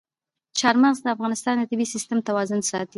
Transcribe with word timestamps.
چار 0.59 0.75
مغز 0.83 0.99
د 1.03 1.07
افغانستان 1.15 1.55
د 1.57 1.63
طبعي 1.69 1.87
سیسټم 1.93 2.19
توازن 2.27 2.59
ساتي. 2.69 2.89